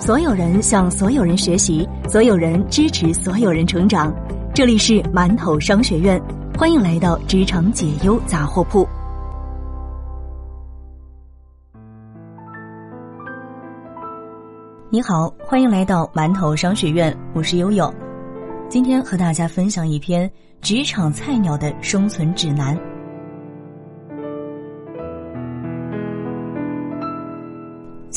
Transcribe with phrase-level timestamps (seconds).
[0.00, 4.14] 所有人向所有人学习，所有人支持所有人成长。
[4.54, 6.22] 这里是馒头商学院，
[6.56, 8.88] 欢迎来到职场解忧杂货铺。
[14.88, 17.92] 你好，欢迎来到馒头商学院，我是悠悠。
[18.68, 20.30] 今天和大家分享一篇
[20.60, 22.78] 职场菜鸟的生存指南。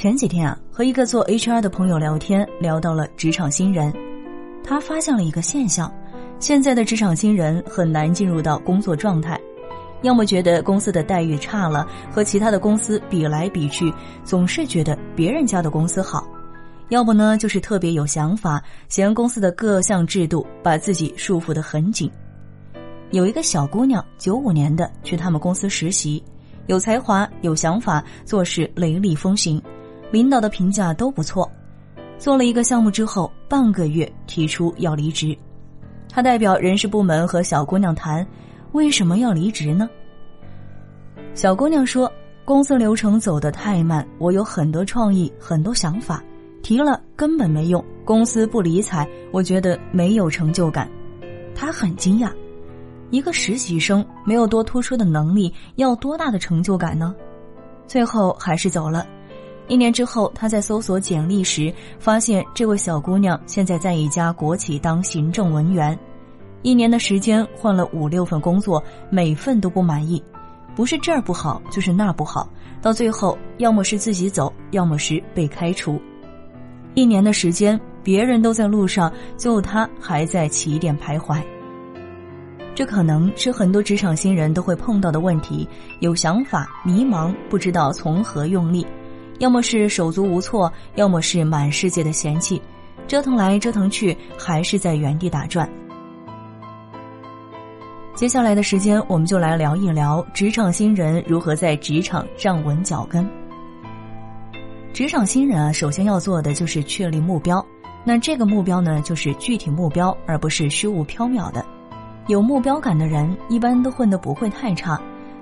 [0.02, 3.94] 前几天啊，和一个做 HR 的朋友聊天，聊到了职场新人，
[4.64, 5.94] 他发现了一个现象：
[6.40, 9.40] 现在的职场新人很难进入到工作状态，
[10.02, 13.94] 要么觉得公司的待遇差了，和其他的公司比来比去，
[14.24, 16.24] 总是觉得别人家的公司好；
[16.90, 18.60] 要不呢，就是特别有想法，
[18.90, 22.10] 嫌公司的各项制度把自己束缚得很紧。
[23.12, 26.24] 有一个小姑娘，九五年的，去他们公司实习，
[26.66, 29.62] 有才华，有想法，做事雷厉风行。
[30.12, 31.50] 领导的评价都不错，
[32.18, 35.36] 做了一个项目之后，半个月提出要离职。
[36.10, 38.28] 他代表人事部门和小姑娘谈，
[38.74, 39.90] 为什么要离职呢？
[41.34, 42.12] 小姑娘说
[42.44, 46.22] ：“公司流程走得太慢，我有很多创意，很多想法，
[46.62, 50.90] 提了根本没用，公司不理睬，我觉得没有成就感。”
[51.56, 52.30] 她很惊讶，
[53.12, 57.16] 一个实习生没有多突出的能力，要多大的成就感呢？
[57.88, 59.08] 最后还是走了。
[59.72, 65.98] 一年之后，他在搜索简历时发现，这位小姑娘现在在一家国企当行政文员。
[66.62, 70.22] 一年的时间换了五六份工作，每份都不满意，
[70.76, 72.50] 不是这儿不好，就是那不好，
[72.82, 75.98] 到最后要么是自己走，要么是被开除。
[76.94, 81.42] 一年的时间，别人都在路上，就他还在起点徘徊。
[82.76, 85.66] 这可能是很多职场新人都会碰到的问题：
[86.02, 88.86] 有想法，迷茫，不知道从何用力。
[89.42, 92.62] 要么是手足无措，要么是满世界的嫌弃，
[93.08, 95.68] 折腾来折腾去，还是在原地打转。
[98.14, 103.28] 接下来的时间，我们就来聊一聊职场新人如何在职场站稳脚跟。
[104.94, 107.66] 职场新人啊，首先要做的就是确立目标。
[108.04, 111.66] 那这个目标呢，就是具体目标，而不是虚无缥缈的。
[112.28, 115.02] 有目标感的人，一般都混得不会太差。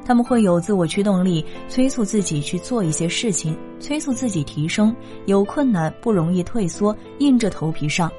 [0.10, 4.92] 他们会有自我驱动力，催促自己去做一些事情，催促自己提升。
[5.28, 8.12] 有困难不容易退缩，硬着头皮上。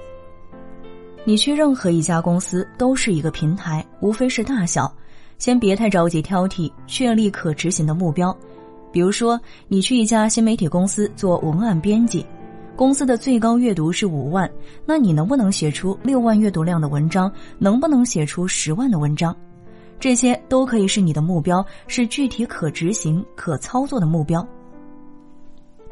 [1.25, 4.95] 你去任何一家公司都是一个平台，无非是大小。
[5.37, 8.33] 先别太着急挑剔，确立可执行的目标。
[8.93, 9.37] 比如说，
[9.67, 12.25] 你去一家新媒体公司做文案编辑，
[12.77, 14.49] 公司的最高阅读是五万，
[14.87, 17.29] 那你能不能写出六万阅读量的文章？
[17.59, 19.37] 能不能写出十万的文章？
[20.01, 24.45] 这些都可以是你的目标，是具体可执行、可操作的目标。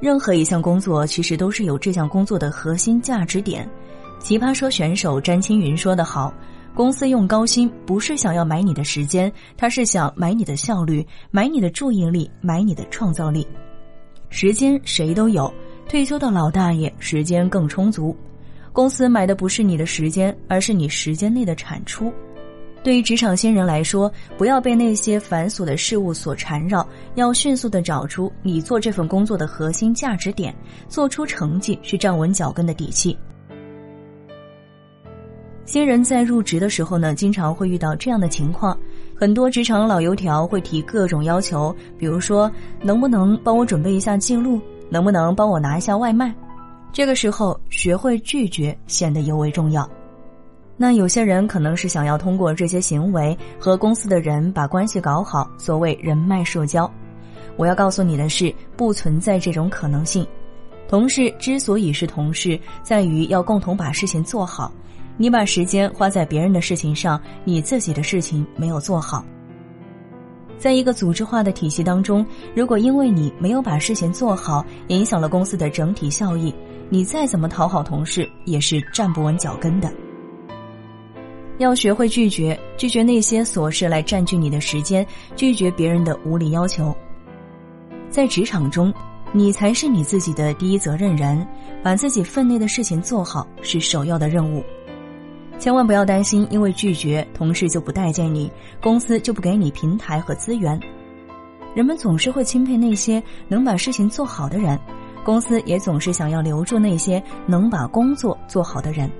[0.00, 3.68] 任何一项工作其实都是有这项工作的核心价值点。
[4.18, 6.32] 奇葩说选手詹青云说得好
[6.74, 13.46] ：“公司用高薪不是想要买你的时间，他是想买你的效率，买你的注意力，买你的创造力。
[14.30, 15.52] 时间谁都有，
[15.88, 18.16] 退休的老大爷时间更充足。
[18.72, 22.10] 公司买的不是你的时间，而是你时间内的产出。”
[22.82, 30.54] 对于职场新人来说，不要被那些繁琐的事物所缠绕，要迅速的找出你做这份工作的核心价值点，
[30.88, 33.16] 做出成绩是站稳脚跟的底气。
[35.64, 38.78] 新人在入职的时候呢，经常会遇到这样的情况，
[39.14, 42.50] 很多职场老油条会提各种要求，比如说
[42.80, 44.58] 能不能帮我准备一下记录，
[44.88, 46.34] 能不能帮我拿一下外卖，
[46.90, 49.86] 这个时候学会拒绝显得尤为重要。
[50.80, 56.88] 那有些人可能是想要通过这些行为和公司的人把关系搞好，所谓人脉社交。
[57.56, 60.24] 我要告诉你的是，不存在这种可能性。
[60.88, 64.72] 同事之所以是同事，在于要共同把事情做好。
[65.16, 69.24] 你把时间花在别人的事情上，你自己的事情没有做好。
[70.58, 72.24] 在一个组织化的体系当中，
[72.54, 76.54] 如果因为你没有把事情做好，影响了公司的整体效益，
[76.88, 79.92] 你再怎么讨好同事，也是站不稳脚跟的。
[81.58, 85.06] 要学会拒绝，拒绝那些琐事来占据你的时间，
[85.36, 86.94] 拒绝别人的无理要求。
[88.08, 88.94] 在职场中，
[89.32, 91.46] 你才是你自己的第一责任人，
[91.82, 94.64] 把自己分内的事情做好是首要的任务。
[95.58, 98.50] 千万不要担心，因为拒绝，同事就不待见你，
[98.80, 100.80] 公司就不给你平台和资源。
[101.74, 104.78] 人们总是会钦佩那些能把事情做好的人，
[105.24, 109.10] 公司也总是想要留住那些能把工作做好的人。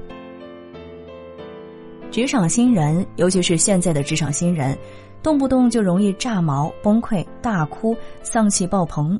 [2.18, 4.76] 职场新人，尤其是现在的职场新人，
[5.22, 9.16] 动不动就容易炸毛、崩溃、大哭、丧气爆棚，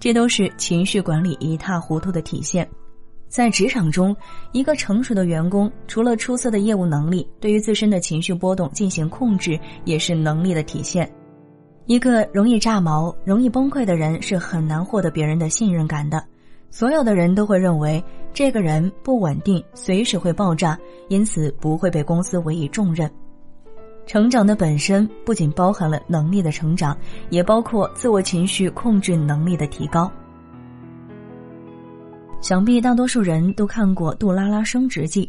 [0.00, 2.68] 这都是情绪管理一塌糊涂的体现。
[3.28, 4.16] 在职场中，
[4.50, 11.08] 一个成熟的员工除了出色的业务能力，对于自身的情绪波动进行控制也是能力的体现。
[11.86, 16.20] 一个容易炸毛、容易崩溃的人是很难获得别人的信任感的。
[16.70, 18.02] 所有的人都会认为
[18.32, 20.78] 这个人不稳定，随时会爆炸，
[21.08, 23.10] 因此不会被公司委以重任。
[24.06, 26.96] 成长的本身不仅包含了能力的成长，
[27.28, 30.10] 也包括自我情绪控制能力的提高。
[32.40, 35.26] 想必大多数人都看过《杜拉拉升职记》，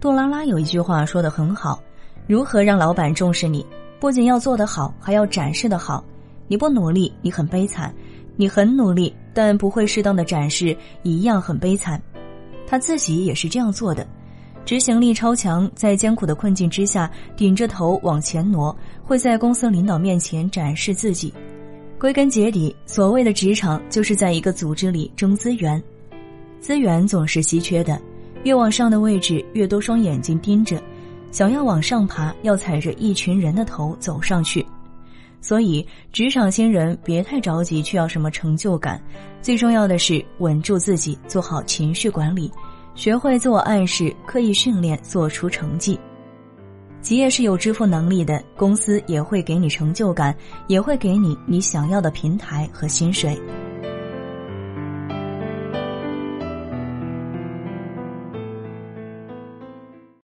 [0.00, 1.82] 杜拉拉有一句话说的很好
[2.28, 3.66] ：“如何让老板重视你？
[3.98, 6.04] 不仅要做得好，还要展示的好。
[6.48, 7.90] 你不努力，你很悲惨；
[8.36, 12.00] 你很努力，但不会适当的展示，一样很悲惨。”
[12.66, 14.08] 他自己也是这样做的，
[14.64, 18.74] 执行力超强，在艰苦的困境之下，顶着头往前挪，
[19.04, 21.34] 会在公司领导面前展示自己。
[21.98, 25.82] 归根结底，所谓的职场，就是在一个组织里争资源。
[26.58, 28.00] 资源总是稀缺的，
[28.44, 30.82] 越往上的位置越多双眼睛盯着，
[31.30, 34.64] 想要往上爬，要踩着一群人的头走上去。
[35.40, 39.00] 所以，职场新人别太着急去要什么成就感，
[39.40, 42.50] 最重要的是稳住自己，做好情绪管理，
[42.94, 45.98] 学会自我暗示，刻意训练，做出成绩。
[47.00, 50.34] 企业是有支付能力的，公司也会给你成就感，
[50.66, 53.40] 也会给你你想要的平台和薪水。